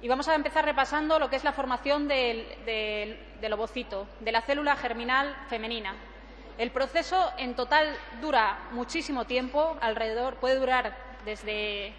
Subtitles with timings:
[0.00, 2.46] Y vamos a empezar repasando lo que es la formación del,
[3.52, 5.94] ovocito, de la célula germinal femenina.
[6.56, 11.92] El proceso en total dura muchísimo tiempo, alrededor puede durar desde,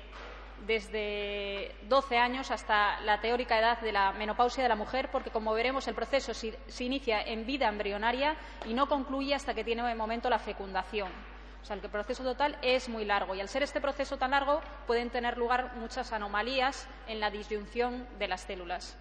[0.65, 5.53] desde 12 años hasta la teórica edad de la menopausia de la mujer, porque como
[5.53, 8.35] veremos el proceso se, inicia en vida embrionaria
[8.65, 11.09] y no concluye hasta que tiene momento la fecundación.
[11.61, 14.61] O sea, el proceso total es muy largo y al ser este proceso tan largo
[14.87, 18.97] pueden tener lugar muchas anomalías en la disyunción de las células.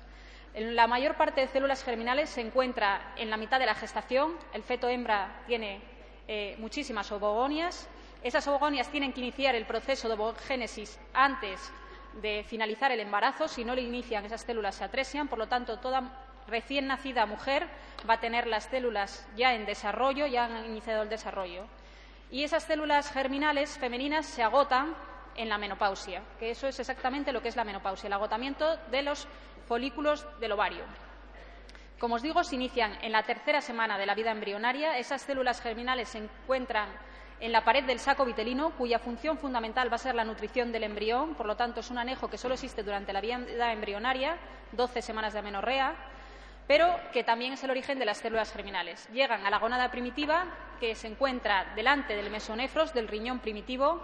[0.55, 4.36] La mayor parte de células germinales se encuentra en la mitad de la gestación.
[4.52, 5.80] El feto hembra tiene
[6.27, 7.88] eh, muchísimas ovogonias.
[8.23, 11.61] Esas ovogonias tienen que iniciar el proceso de ovogénesis antes
[12.20, 13.47] de finalizar el embarazo.
[13.47, 15.28] Si no lo inician, esas células se atresian.
[15.28, 17.69] Por lo tanto, toda recién nacida mujer
[18.09, 21.66] va a tener las células ya en desarrollo, ya han iniciado el desarrollo.
[22.30, 24.95] Y esas células germinales femeninas se agotan
[25.34, 29.02] en la menopausia, que eso es exactamente lo que es la menopausia, el agotamiento de
[29.02, 29.27] los
[29.66, 30.84] folículos del ovario.
[31.98, 34.98] Como os digo, se inician en la tercera semana de la vida embrionaria.
[34.98, 36.88] Esas células germinales se encuentran
[37.41, 40.84] en la pared del saco vitelino, cuya función fundamental va a ser la nutrición del
[40.84, 41.34] embrión.
[41.34, 44.38] Por lo tanto, es un anejo que solo existe durante la vida embrionaria,
[44.72, 45.97] 12 semanas de amenorrea,
[46.69, 49.08] pero que también es el origen de las células germinales.
[49.12, 50.47] Llegan a la gónada primitiva,
[50.78, 54.00] que se encuentra delante del mesonefros, del riñón primitivo,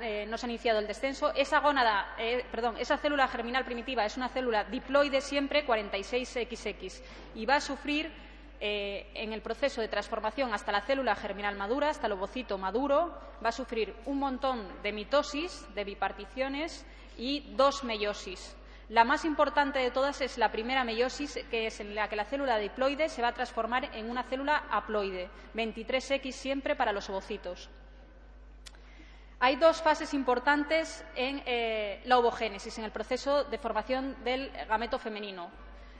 [0.00, 1.32] eh, no se ha iniciado el descenso.
[1.34, 7.02] Esa gónada, eh, perdón, esa célula germinal primitiva es una célula diploide siempre 46XX
[7.34, 8.12] y va a sufrir
[8.60, 13.18] eh, en el proceso de transformación hasta la célula germinal madura, hasta el ovocito maduro,
[13.44, 16.84] va a sufrir un montón de mitosis, de biparticiones
[17.18, 18.54] y dos meiosis.
[18.92, 22.26] La más importante de todas es la primera meiosis, que es en la que la
[22.26, 27.70] célula diploide se va a transformar en una célula haploide, 23X siempre para los ovocitos.
[29.40, 34.98] Hay dos fases importantes en eh, la ovogénesis, en el proceso de formación del gameto
[34.98, 35.50] femenino.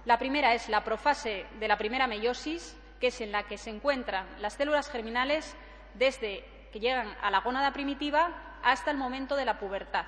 [0.04, 3.70] La primera es la profase de la primera meiosis, que es en la que se
[3.70, 5.56] encuentran las células germinales
[5.94, 10.04] desde que llegan a la gónada primitiva hasta el momento de la pubertad.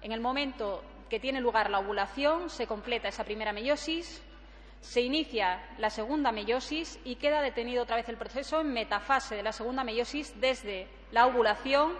[0.00, 4.22] En el momento que tiene lugar la ovulación se completa esa primera meiosis,
[4.80, 9.42] se inicia la segunda meiosis y queda detenido otra vez el proceso en metafase de
[9.42, 11.94] la segunda meiosis desde la ovulación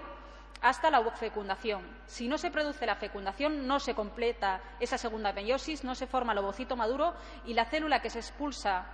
[0.61, 1.83] hasta la fecundación.
[2.07, 6.33] Si no se produce la fecundación, no se completa esa segunda meiosis, no se forma
[6.33, 7.15] el ovocito maduro
[7.45, 8.87] y la célula que se expulsa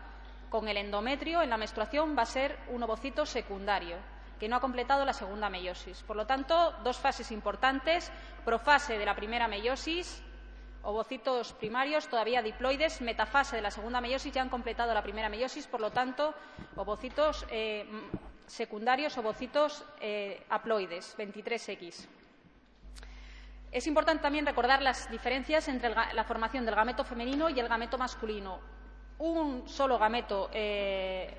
[0.50, 3.96] con el endometrio en la menstruación va a ser un ovocito secundario,
[4.44, 6.02] que no ha completado la segunda meiosis.
[6.02, 8.12] Por lo tanto, dos fases importantes,
[8.44, 10.22] profase de la primera meiosis,
[10.82, 15.66] ovocitos primarios todavía diploides, metafase de la segunda meiosis ya han completado la primera meiosis,
[15.66, 16.34] por lo tanto,
[16.76, 17.88] ovocitos eh,
[18.46, 22.06] secundarios ovocitos eh, haploides, 23X.
[23.72, 27.96] Es importante también recordar las diferencias entre la formación del gameto femenino y el gameto
[27.96, 28.60] masculino.
[29.16, 31.34] Un solo gameto eh,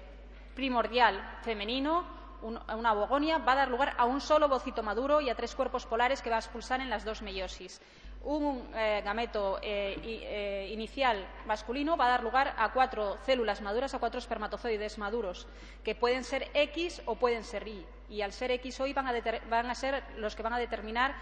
[0.56, 5.36] primordial femenino, una bogonia, va a dar lugar a un solo ovocito maduro y a
[5.36, 7.82] tres cuerpos polares que va a expulsar en las dos meiosis
[8.26, 13.94] un eh, gameto eh, eh, inicial masculino va a dar lugar a cuatro células maduras,
[13.94, 15.48] a cuatro espermatozoides maduros,
[15.84, 17.86] que pueden ser X o pueden ser Y.
[18.10, 21.16] Y al ser X o Y van a, ser los que van a determinar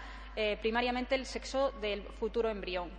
[0.60, 2.90] primariamente el sexo del futuro embrión.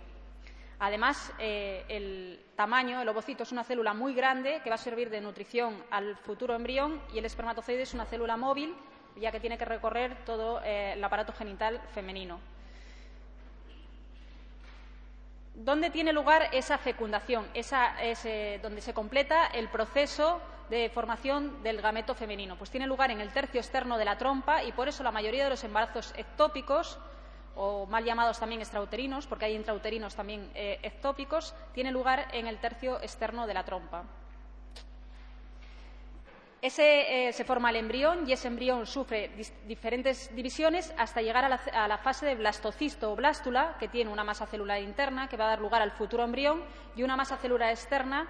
[0.78, 5.20] Además, el tamaño, el ovocito es una célula muy grande que va a servir de
[5.20, 8.74] nutrición al futuro embrión y el espermatozoide es una célula móvil,
[9.16, 12.38] ya que tiene que recorrer todo el aparato genital femenino.
[15.54, 17.48] ¿Dónde tiene lugar esa fecundación?
[17.54, 17.94] Esa,
[18.60, 22.56] donde se completa el proceso de formación del gameto femenino.
[22.56, 25.44] Pues tiene lugar en el tercio externo de la trompa y por eso la mayoría
[25.44, 26.98] de los embarazos ectópicos,
[27.56, 32.58] o mal llamados también extrauterinos, porque hay intrauterinos también eh, ectópicos, tiene lugar en el
[32.58, 34.04] tercio externo de la trompa.
[36.62, 39.30] Ese, eh, se forma el embrión y ese embrión sufre
[39.66, 44.46] diferentes divisiones hasta llegar a la, fase de blastocisto o blástula, que tiene una masa
[44.46, 46.64] celular interna que va a dar lugar al futuro embrión
[46.96, 48.26] y una masa celular externa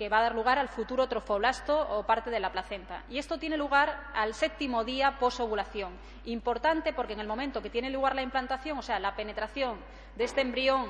[0.00, 3.04] que va a dar lugar al futuro trofoblasto o parte de la placenta.
[3.10, 5.92] Y esto tiene lugar al séptimo día posovulación.
[6.24, 9.76] Importante porque en el momento que tiene lugar la implantación, o sea, la penetración
[10.16, 10.86] de este embrión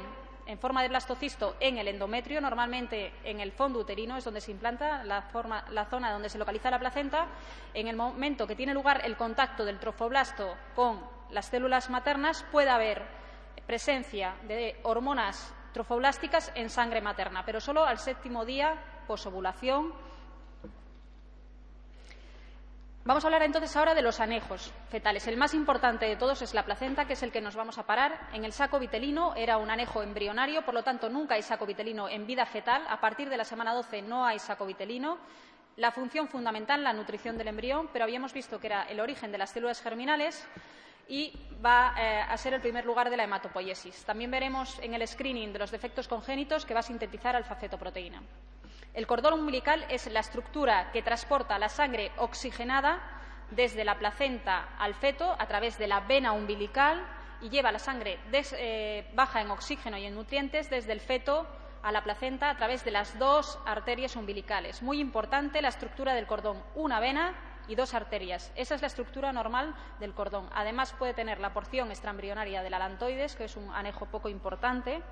[0.47, 4.53] en forma de blastocisto en el endometrio, normalmente en el fondo uterino es donde se
[4.53, 5.23] implanta la,
[5.91, 7.27] zona donde se localiza la placenta.
[7.75, 12.71] En el momento que tiene lugar el contacto del trofoblasto con las células maternas, puede
[12.71, 13.03] haber
[13.67, 18.77] presencia de hormonas trofoblásticas en sangre materna, pero solo al séptimo día
[23.03, 25.27] Vamos a hablar entonces ahora de los anejos fetales.
[25.27, 27.87] El más importante de todos es la placenta, que es el que nos vamos a
[27.87, 28.29] parar.
[28.35, 32.09] En el saco vitelino era un anejo embrionario, por lo tanto nunca hay saco vitelino
[32.09, 32.85] en vida fetal.
[32.89, 35.19] A partir de la semana 12 no hay saco vitelino.
[35.77, 39.39] La función fundamental, la nutrición del embrión, pero habíamos visto que era el origen de
[39.39, 40.47] las células germinales
[41.09, 41.33] y
[41.65, 44.05] va eh, a ser el primer lugar de la hematopoiesis.
[44.05, 48.23] También veremos en el screening de los defectos congénitos que va a sintetizar alfa-fetoproteína.
[48.92, 53.00] El cordón umbilical es la estructura que transporta la sangre oxigenada
[53.50, 57.00] desde la placenta al feto a través de la vena umbilical
[57.40, 61.46] y lleva la sangre eh, baja en oxígeno y en nutrientes desde el feto
[61.82, 64.82] a la placenta a través de las dos arterias umbilicales.
[64.82, 67.34] Muy importante la estructura del cordón, una vena
[67.69, 68.52] y dos arterias.
[68.56, 70.50] Esa es la estructura normal del cordón.
[70.52, 75.02] Además puede tener la porción extraembrionaria del alantoides, que es un anejo poco importante,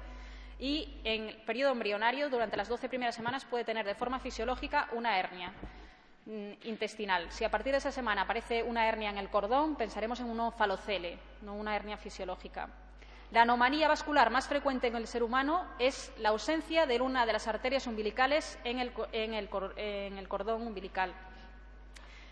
[0.59, 4.89] y en el periodo embrionario, durante las 12 primeras semanas, puede tener de forma fisiológica
[4.93, 5.53] una hernia
[6.27, 7.31] mm, intestinal.
[7.31, 10.53] Si a partir de esa semana aparece una hernia en el cordón, pensaremos en un
[10.53, 12.69] falocele, no una hernia fisiológica.
[13.31, 17.35] La anomalía vascular más frecuente en el ser humano es la ausencia de una de
[17.35, 21.13] las arterias umbilicales en el, cordón umbilical.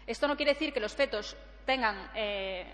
[0.06, 1.36] Esto no quiere decir que los fetos
[1.66, 2.66] tengan eh,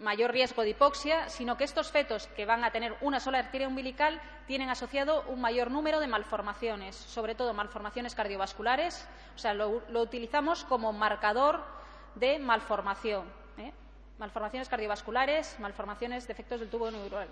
[0.00, 3.68] mayor riesgo de hipoxia, sino que estos fetos que van a tener una sola arteria
[3.68, 9.06] umbilical tienen asociado un mayor número de malformaciones, sobre todo malformaciones cardiovasculares.
[9.34, 11.64] O sea, lo, utilizamos como marcador
[12.14, 13.24] de malformación.
[13.58, 13.72] ¿eh?
[14.18, 17.28] Malformaciones cardiovasculares, malformaciones, defectos del tubo neural.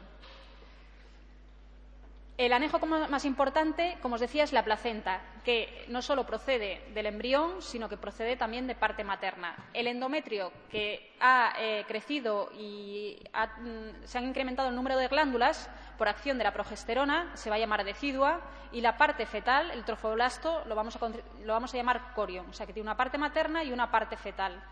[2.38, 7.06] El anejo más importante, como os decía, es la placenta, que no solo procede del
[7.06, 9.56] embrión, sino que procede también de parte materna.
[9.72, 15.70] El endometrio, que ha eh, crecido y mm, se han incrementado el número de glándulas
[15.96, 19.84] por acción de la progesterona, se va a llamar decidua, y la parte fetal, el
[19.84, 21.08] trofoblasto, lo vamos a,
[21.42, 24.18] lo vamos a llamar corion, o sea que tiene una parte materna y una parte
[24.18, 24.62] fetal.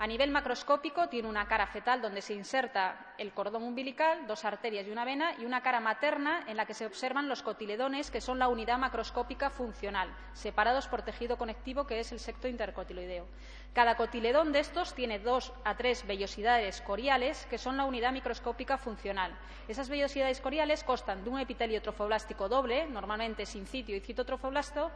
[0.00, 4.86] A nivel macroscópico tiene una cara fetal donde se inserta el cordón umbilical, dos arterias
[4.86, 8.20] y una vena, y una cara materna en la que se observan los cotiledones, que
[8.20, 13.26] son la unidad macroscópica funcional, separados por tejido conectivo, que es el secto intercotiloideo.
[13.72, 18.78] Cada cotiledón de estos tiene dos a tres vellosidades coriales, que son la unidad microscópica
[18.78, 19.36] funcional.
[19.66, 24.92] Esas vellosidades coriales constan de un epitelio trofoblástico doble, normalmente sin sitio y citotrofoblasto,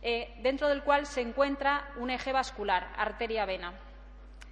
[0.00, 3.74] eh, dentro del cual se encuentra un eje vascular, arteria-vena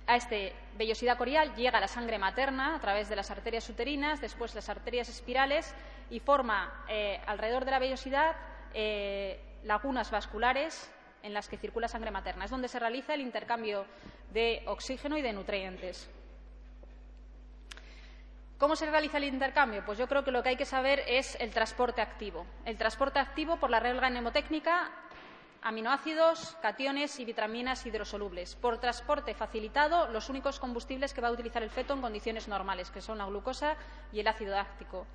[0.09, 0.37] a esta
[0.79, 5.11] vellosidad corial llega la sangre materna a través de las arterias uterinas, después las arterias
[5.11, 5.75] espirales
[6.09, 8.35] y forma eh, alrededor de la vellosidad
[8.73, 10.91] eh, lagunas vasculares
[11.23, 12.47] en las que circula sangre materna.
[12.47, 13.85] Es donde se realiza el intercambio
[14.33, 16.09] de oxígeno y de nutrientes.
[18.57, 19.85] ¿Cómo se realiza el intercambio?
[19.85, 22.47] Pues yo creo que lo que hay que saber es el transporte activo.
[22.65, 24.91] El transporte activo, por la regla mnemotécnica,
[25.63, 28.55] aminoácidos, cationes y vitaminas hidrosolubles.
[28.57, 32.91] Por transporte facilitado, los únicos combustibles que va a utilizar el feto en condiciones normales,
[32.91, 33.77] que son la glucosa
[34.13, 35.07] y el ácido láctico.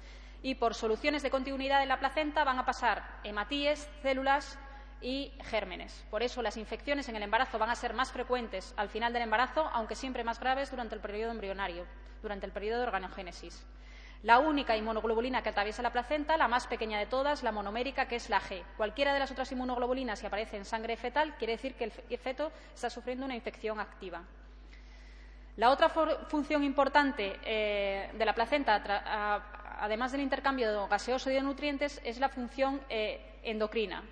[0.41, 4.57] Y por soluciones de continuidad en la placenta van a pasar hematíes, células
[5.01, 6.05] y gérmenes.
[6.09, 9.23] Por eso las infecciones en el embarazo van a ser más frecuentes al final del
[9.23, 11.85] embarazo, aunque siempre más graves durante el periodo embrionario,
[12.21, 13.65] durante el periodo de organogénesis.
[14.23, 18.15] La única inmunoglobolina que atraviesa la placenta, la más pequeña de todas, la monomérica, que
[18.15, 18.63] es la G.
[18.77, 22.51] Cualquiera de las otras inmunoglobulinas que aparece en sangre fetal quiere decir que el feto
[22.73, 24.23] está sufriendo una infección activa.
[25.57, 28.81] La otra función importante eh, de la placenta,
[29.79, 34.03] además del intercambio gaseoso y de nutrientes, es la función eh, endocrina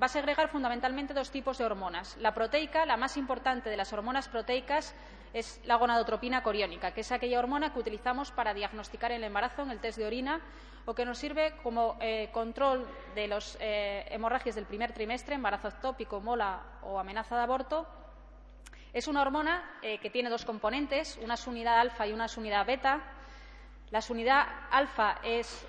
[0.00, 2.16] va a segregar fundamentalmente dos tipos de hormonas.
[2.18, 4.94] La proteica, la más importante de las hormonas proteicas,
[5.36, 9.70] es la gonadotropina coriónica, que es aquella hormona que utilizamos para diagnosticar el embarazo en
[9.70, 10.40] el test de orina
[10.86, 15.68] o que nos sirve como eh, control de los eh, hemorragias del primer trimestre, embarazo
[15.68, 17.86] ectópico, mola o amenaza de aborto.
[18.94, 23.02] Es una hormona eh, que tiene dos componentes, una unidad alfa y una unidad beta.
[23.90, 25.66] La unidad alfa es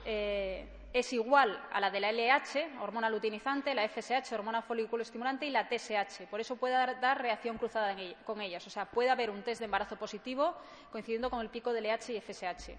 [0.93, 5.51] es igual a la de la LH, hormona luteinizante, la FSH, hormona folículo estimulante, y
[5.51, 6.27] la TSH.
[6.29, 8.65] Por eso puede dar, reacción cruzada con ellas.
[8.65, 10.55] O sea, puede haber un test de embarazo positivo
[10.91, 12.71] coincidiendo con el pico de LH y FSH.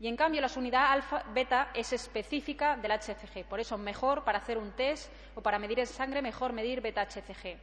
[0.00, 3.44] Y en cambio, la unidad alfa beta es específica del HCG.
[3.44, 7.02] Por eso, mejor para hacer un test o para medir en sangre, mejor medir beta
[7.02, 7.58] HCG.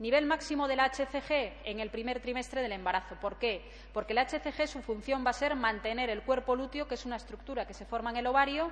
[0.00, 3.16] Nivel máximo del HCG en el primer trimestre del embarazo.
[3.16, 3.68] ¿Por qué?
[3.92, 7.16] Porque el HCG su función va a ser mantener el cuerpo lúteo, que es una
[7.16, 8.70] estructura que se forma en el ovario,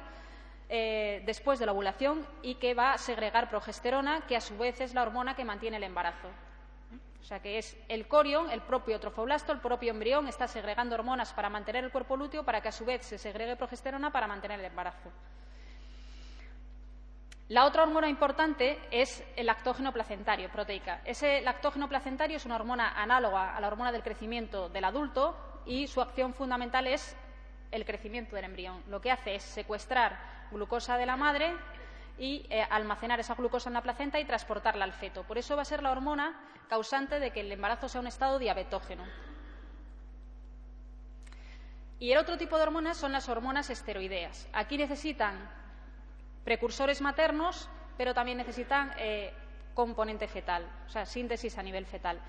[0.68, 4.80] eh, después de la ovulación y que va a segregar progesterona, que a su vez
[4.80, 6.28] es la hormona que mantiene el embarazo.
[7.20, 11.32] O sea que es el corion, el propio trofoblasto, el propio embrión, está segregando hormonas
[11.32, 14.60] para mantener el cuerpo lúteo para que a su vez se segregue progesterona para mantener
[14.60, 15.10] el embarazo.
[17.48, 21.00] La otra hormona importante es el lactógeno placentario, proteica.
[21.04, 25.86] Ese lactógeno placentario es una hormona análoga a la hormona del crecimiento del adulto y
[25.86, 27.16] su acción fundamental es
[27.70, 28.82] el crecimiento del embrión.
[28.88, 30.18] Lo que hace es secuestrar
[30.50, 31.54] glucosa de la madre
[32.18, 35.24] y eh, almacenar esa glucosa en la placenta y transportarla al feto.
[35.24, 38.38] Por eso va a ser la hormona causante de que el embarazo sea un estado
[38.38, 39.04] diabetógeno.
[41.98, 44.48] Y el otro tipo de hormonas son las hormonas esteroideas.
[44.52, 45.48] Aquí necesitan
[46.44, 49.32] precursores maternos, pero también necesitan eh,
[49.74, 52.20] componente fetal, o sea, síntesis a nivel fetal.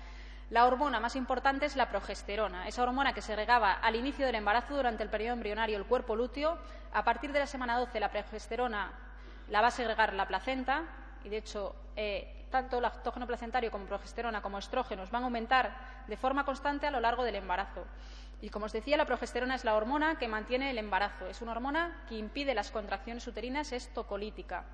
[0.50, 4.34] La hormona más importante es la progesterona, esa hormona que se regaba al inicio del
[4.34, 6.56] embarazo durante el periodo embrionario el cuerpo lúteo.
[6.94, 8.90] A partir de la semana 12 la progesterona
[9.50, 10.84] la va a segregar la placenta
[11.22, 16.16] y, de hecho, eh, tanto lactógeno placentario como progesterona como estrógenos van a aumentar de
[16.16, 17.84] forma constante a lo largo del embarazo.
[18.40, 21.26] Y como os decía, la progesterona es la hormona que mantiene el embarazo.
[21.26, 24.64] Es una hormona que impide las contracciones uterinas, es tocolítica.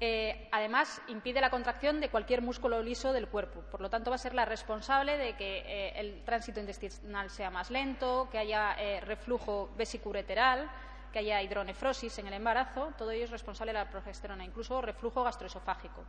[0.00, 3.62] Eh, además, impide la contracción de cualquier músculo liso del cuerpo.
[3.62, 7.50] Por lo tanto, va a ser la responsable de que eh, el tránsito intestinal sea
[7.50, 10.70] más lento, que haya eh, reflujo vesicureteral,
[11.12, 12.92] que haya hidronefrosis en el embarazo.
[12.96, 16.04] Todo ello es responsable de la progesterona, incluso reflujo gastroesofágico.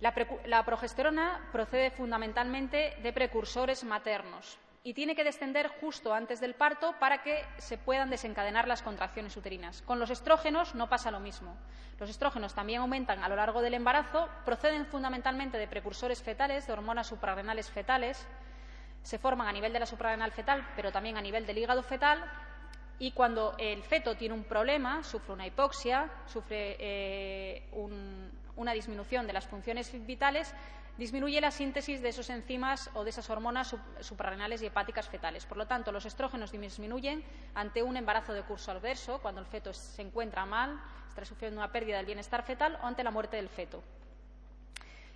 [0.00, 6.94] La, progesterona procede fundamentalmente de precursores maternos y tiene que descender justo antes del parto
[6.98, 9.82] para que se puedan desencadenar las contracciones uterinas.
[9.82, 11.56] Con los estrógenos no pasa lo mismo.
[12.00, 16.72] Los estrógenos también aumentan a lo largo del embarazo, proceden fundamentalmente de precursores fetales, de
[16.72, 18.26] hormonas suprarrenales fetales,
[19.02, 22.24] se forman a nivel de la suprarrenal fetal, pero también a nivel del hígado fetal,
[22.98, 29.26] y cuando el feto tiene un problema, sufre una hipoxia, sufre eh, un, una disminución
[29.26, 30.54] de las funciones vitales,
[30.98, 35.46] disminuye la síntesis de esos enzimas o de esas hormonas suprarrenales y hepáticas fetales.
[35.46, 39.72] Por lo tanto, los estrógenos disminuyen ante un embarazo de curso adverso, cuando el feto
[39.72, 43.48] se encuentra mal, está sufriendo una pérdida del bienestar fetal o ante la muerte del
[43.48, 43.82] feto.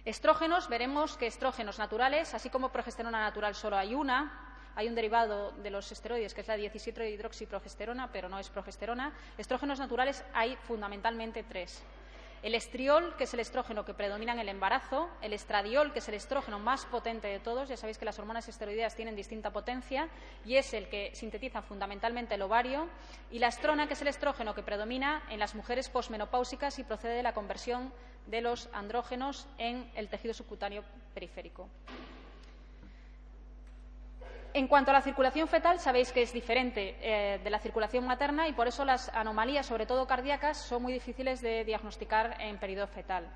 [0.05, 5.51] Estrógenos, veremos que estrógenos naturales, así como progesterona natural solo hay una, hay un derivado
[5.53, 9.13] de los esteroides que es la 17 hidroxiprogesterona, pero no es progesterona.
[9.39, 11.83] Estrógenos naturales hay fundamentalmente tres.
[12.43, 16.09] El estriol, que es el estrógeno que predomina en el embarazo, el estradiol, que es
[16.09, 20.09] el estrógeno más potente de todos, ya sabéis que las hormonas esteroideas tienen distinta potencia
[20.45, 22.89] y es el que sintetiza fundamentalmente el ovario,
[23.31, 27.15] y la estrona, que es el estrógeno que predomina en las mujeres posmenopáusicas y procede
[27.15, 27.93] de la conversión
[28.27, 31.69] de los andrógenos en el tejido subcutáneo periférico.
[34.55, 38.49] En cuanto a la circulación fetal, sabéis que es diferente eh, de la circulación materna
[38.49, 42.87] y por eso las anomalías, sobre todo cardíacas, son muy difíciles de diagnosticar en periodo
[42.87, 43.29] fetal.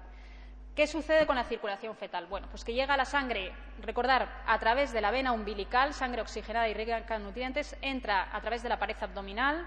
[0.74, 2.26] ¿Qué sucede con la circulación fetal?
[2.26, 3.52] Bueno, pues que llega la sangre,
[3.82, 8.40] recordar, a través de la vena umbilical, sangre oxigenada y rica en nutrientes, entra a
[8.40, 9.66] través de la pared abdominal,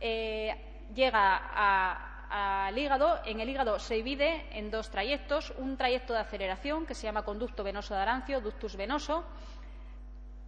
[0.00, 1.36] eh, llega
[2.66, 3.20] al hígado.
[3.26, 7.22] En el hígado se divide en dos trayectos, un trayecto de aceleración que se llama
[7.22, 9.24] conducto venoso de Arancio, ductus venoso,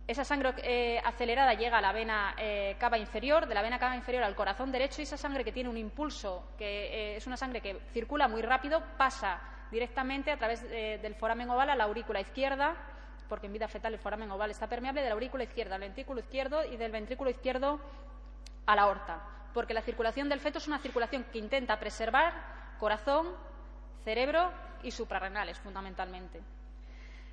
[0.07, 3.95] esa sangre eh, acelerada llega a la vena eh, cava inferior, de la vena cava
[3.95, 7.37] inferior al corazón derecho y esa sangre que tiene un impulso, que eh, es una
[7.37, 9.41] sangre que circula muy rápido, pasa
[9.71, 12.77] directamente a través del foramen oval a la aurícula izquierda,
[13.27, 16.21] porque en vida fetal el foramen oval está permeable, de la aurícula izquierda al ventrículo
[16.21, 17.81] izquierdo y del ventrículo izquierdo
[18.67, 19.23] a la aorta,
[19.55, 22.35] porque la circulación del feto es una circulación que intenta preservar
[22.79, 23.29] corazón,
[24.05, 26.43] cerebro y suprarrenales fundamentalmente.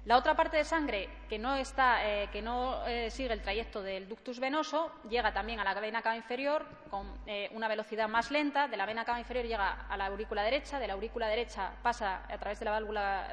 [0.05, 4.07] La otra parte de sangre que no, está, eh, no eh, sigue el trayecto del
[4.07, 8.67] ductus venoso llega también a la vena cava inferior con eh, una velocidad más lenta.
[8.69, 12.23] De la vena cava inferior llega a la aurícula derecha, de la aurícula derecha pasa
[12.29, 13.27] a través de la válvula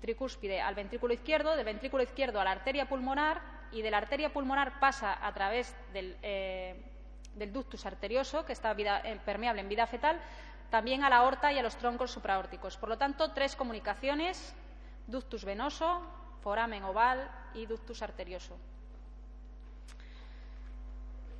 [0.00, 3.40] tricúspide al ventrículo izquierdo, del ventrículo izquierdo a la arteria pulmonar
[3.72, 8.74] y de la arteria pulmonar pasa a través del ductus arterioso, que está
[9.24, 10.20] permeable en vida fetal,
[10.70, 12.76] también a la aorta y a los troncos supraórticos.
[12.76, 14.54] Por lo tanto, tres comunicaciones
[15.06, 16.00] ductus venoso,
[16.42, 18.56] foramen oval y ductus arterioso.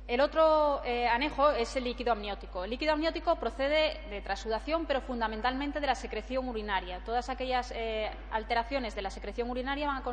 [0.07, 2.63] El otro eh, anejo es el líquido amniótico.
[2.63, 7.03] El líquido amniótico procede de trasudación, pero fundamentalmente de la secreción urinaria.
[7.03, 10.03] Todas aquellas eh, alteraciones de la secreción urinaria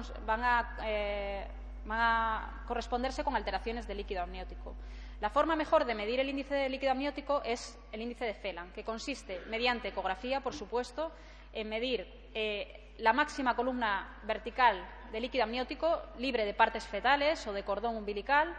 [0.87, 1.47] eh,
[1.85, 4.75] van a, corresponderse con alteraciones del líquido amniótico.
[5.21, 8.73] La forma mejor de medir el índice de líquido amniótico es el índice de Phelan,
[8.73, 11.13] que consiste, mediante ecografía, por supuesto,
[11.53, 12.07] en medir
[12.99, 18.55] la máxima columna vertical de líquido amniótico libre de partes fetales o de cordón umbilical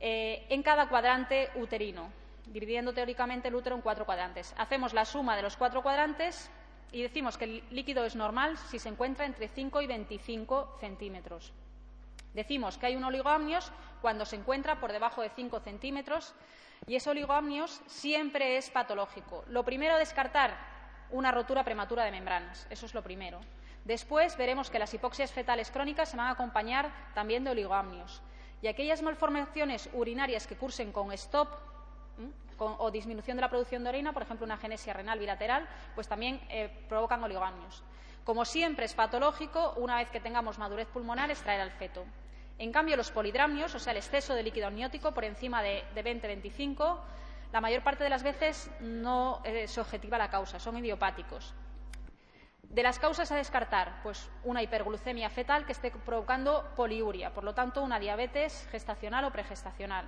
[0.00, 2.10] eh, en cada cuadrante uterino,
[2.46, 4.54] dividiendo teóricamente el útero en cuatro cuadrantes.
[4.58, 6.50] Hacemos la suma de los cuatro cuadrantes
[6.92, 11.52] y decimos que el líquido es normal si se encuentra entre 5 y 25 centímetros.
[12.34, 16.34] Decimos que hay un oligoamnios cuando se encuentra por debajo de 5 centímetros
[16.86, 19.44] y ese oligoamnios siempre es patológico.
[19.48, 20.75] Lo primero, descartar
[21.10, 22.66] una rotura prematura de membranas.
[22.70, 23.40] Eso es lo primero.
[23.84, 28.20] Después veremos que las hipoxias fetales crónicas se van a acompañar también de oligoamnios.
[28.62, 31.48] Y aquellas malformaciones urinarias que cursen con stop
[32.58, 36.40] o disminución de la producción de orina, por ejemplo, una genesia renal bilateral, pues también
[36.48, 37.82] eh, provocan oligoamnios.
[38.24, 42.04] Como siempre es patológico, una vez que tengamos madurez pulmonar, extraer al feto.
[42.58, 46.98] En cambio, los polidramnios, o sea, el exceso de líquido amniótico por encima de, 20-25,
[47.56, 51.54] la mayor parte de las veces no eh, se objetiva la causa, son idiopáticos.
[52.64, 57.54] De las causas a descartar, pues una hiperglucemia fetal que esté provocando poliuria, por lo
[57.54, 60.06] tanto, una diabetes gestacional o pregestacional.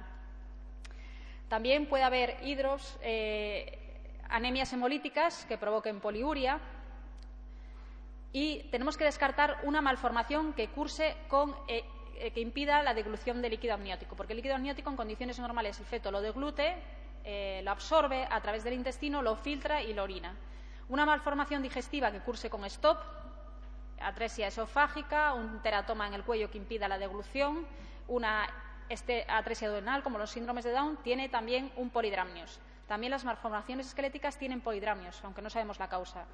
[1.48, 3.78] También puede haber hidros, eh,
[4.28, 6.60] anemias hemolíticas que provoquen poliuria.
[8.30, 11.82] Y tenemos que descartar una malformación que curse con, eh,
[12.34, 15.86] que impida la deglución de líquido amniótico, porque el líquido amniótico en condiciones normales el
[15.86, 16.76] feto lo deglute,
[17.25, 20.34] lo absorbe a través del intestino, lo filtra y lo orina.
[20.88, 22.98] Una malformación digestiva que curse con stop,
[24.00, 27.66] atresia esofágica, un teratoma en el cuello que impida la deglución,
[28.06, 28.48] una
[28.88, 32.58] este atresia duodenal, como los síndromes de Down, tiene también un polidramnios.
[32.87, 36.25] También las malformaciones esqueléticas tienen polidramnios, aunque no sabemos la causa.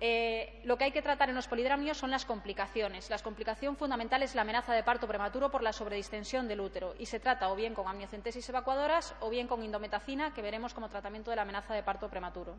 [0.00, 3.10] Eh, lo que hay que tratar en los polidramnios son las complicaciones.
[3.10, 7.06] La complicación fundamental es la amenaza de parto prematuro por la sobredistensión del útero y
[7.06, 11.30] se trata o bien con amniocentesis evacuadoras o bien con indometacina, que veremos como tratamiento
[11.30, 12.56] de la amenaza de parto prematuro.